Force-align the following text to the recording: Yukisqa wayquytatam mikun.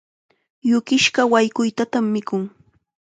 Yukisqa 0.69 1.21
wayquytatam 1.31 2.05
mikun. 2.13 2.43